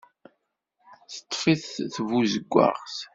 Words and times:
Teṭṭef-it 1.11 1.65
tbuzeggaɣt. 1.95 2.97